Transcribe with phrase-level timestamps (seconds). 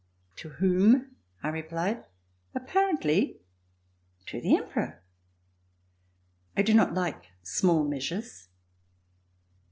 [0.33, 2.05] ^" ''To whom?" I replied,
[2.55, 3.37] "apparently
[4.25, 5.03] to the Emperor.
[6.57, 8.47] I do not like small measures."